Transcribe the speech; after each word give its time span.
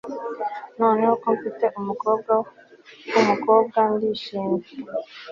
Noneho 0.79 1.13
ko 1.21 1.27
mfite 1.37 1.65
umukobwa 1.79 2.33
wumukobwa 3.11 3.79
ndishimye 3.93 4.65